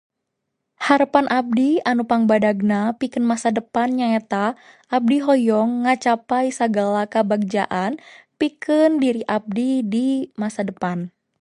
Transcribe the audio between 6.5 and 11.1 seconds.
sagala kabagjaan pikeun diri abdi di masa depan.